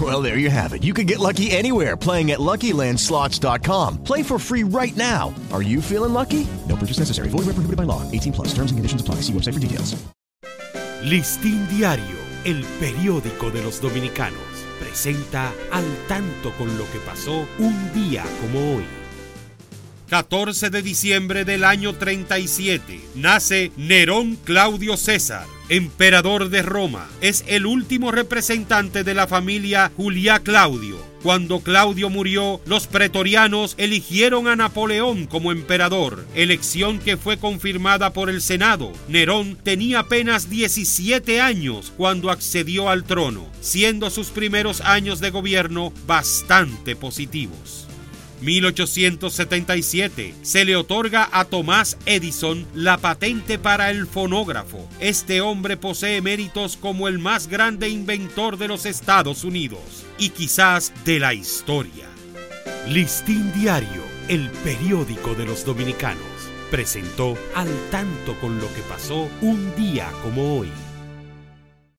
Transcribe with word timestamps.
Well, 0.00 0.20
there 0.20 0.38
you 0.38 0.50
have 0.50 0.72
it. 0.72 0.82
You 0.82 0.92
can 0.92 1.06
get 1.06 1.20
lucky 1.20 1.52
anywhere 1.52 1.96
playing 1.96 2.32
at 2.32 2.40
LuckyLandSlots.com. 2.40 4.02
Play 4.02 4.24
for 4.24 4.40
free 4.40 4.64
right 4.64 4.96
now. 4.96 5.32
Are 5.52 5.62
you 5.62 5.80
feeling 5.80 6.12
lucky? 6.12 6.48
No 6.68 6.74
purchase 6.74 6.98
necessary. 6.98 7.28
Void 7.28 7.46
where 7.46 7.54
prohibited 7.54 7.76
by 7.76 7.84
law. 7.84 8.02
18 8.10 8.32
plus. 8.32 8.48
Terms 8.48 8.72
and 8.72 8.78
conditions 8.78 9.00
apply. 9.00 9.16
See 9.22 9.32
website 9.32 9.54
for 9.54 9.60
details. 9.60 9.94
Listín 11.04 11.68
Diario, 11.68 12.16
el 12.46 12.64
periódico 12.80 13.50
de 13.50 13.62
los 13.62 13.78
dominicanos, 13.78 14.40
presenta 14.80 15.52
al 15.70 15.84
tanto 16.08 16.50
con 16.56 16.78
lo 16.78 16.90
que 16.90 16.98
pasó 17.00 17.46
un 17.58 17.92
día 17.92 18.24
como 18.40 18.76
hoy. 18.76 18.84
14 20.08 20.70
de 20.70 20.80
diciembre 20.80 21.44
del 21.44 21.62
año 21.62 21.94
37 21.94 23.00
nace 23.16 23.70
Nerón 23.76 24.36
Claudio 24.36 24.96
César, 24.96 25.46
emperador 25.68 26.50
de 26.50 26.62
Roma. 26.62 27.08
Es 27.20 27.44
el 27.46 27.66
último 27.66 28.12
representante 28.12 29.04
de 29.04 29.14
la 29.14 29.26
familia 29.26 29.90
Julia 29.96 30.40
Claudio. 30.40 31.14
Cuando 31.22 31.60
Claudio 31.60 32.10
murió, 32.10 32.60
los 32.66 32.86
pretorianos 32.86 33.74
eligieron 33.78 34.46
a 34.46 34.56
Napoleón 34.56 35.24
como 35.24 35.52
emperador, 35.52 36.26
elección 36.34 36.98
que 36.98 37.16
fue 37.16 37.38
confirmada 37.38 38.12
por 38.12 38.28
el 38.28 38.42
Senado. 38.42 38.92
Nerón 39.08 39.56
tenía 39.56 40.00
apenas 40.00 40.50
17 40.50 41.40
años 41.40 41.94
cuando 41.96 42.30
accedió 42.30 42.90
al 42.90 43.04
trono, 43.04 43.48
siendo 43.62 44.10
sus 44.10 44.28
primeros 44.28 44.82
años 44.82 45.18
de 45.20 45.30
gobierno 45.30 45.94
bastante 46.06 46.94
positivos. 46.94 47.88
1877 48.44 50.34
se 50.42 50.64
le 50.64 50.76
otorga 50.76 51.28
a 51.32 51.46
Thomas 51.46 51.96
Edison 52.06 52.66
la 52.74 52.98
patente 52.98 53.58
para 53.58 53.90
el 53.90 54.06
fonógrafo. 54.06 54.88
Este 55.00 55.40
hombre 55.40 55.76
posee 55.76 56.20
méritos 56.20 56.76
como 56.76 57.08
el 57.08 57.18
más 57.18 57.48
grande 57.48 57.88
inventor 57.88 58.58
de 58.58 58.68
los 58.68 58.86
Estados 58.86 59.44
Unidos 59.44 60.04
y 60.18 60.28
quizás 60.30 60.92
de 61.04 61.18
la 61.18 61.34
historia. 61.34 62.06
Listín 62.88 63.50
Diario, 63.54 64.02
el 64.28 64.50
periódico 64.62 65.34
de 65.34 65.46
los 65.46 65.64
dominicanos, 65.64 66.22
presentó 66.70 67.38
al 67.54 67.68
tanto 67.90 68.38
con 68.40 68.58
lo 68.58 68.66
que 68.74 68.82
pasó 68.82 69.28
un 69.40 69.74
día 69.74 70.10
como 70.22 70.58
hoy. 70.58 70.70